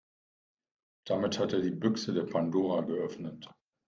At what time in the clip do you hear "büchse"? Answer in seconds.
1.69-2.11